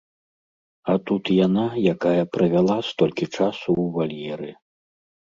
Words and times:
А 0.93 0.93
тут 1.09 1.23
яна, 1.47 1.65
якая 1.95 2.23
правяла 2.37 2.77
столькі 2.89 3.25
часу 3.37 3.69
ў 3.83 3.93
вальеры. 3.99 4.49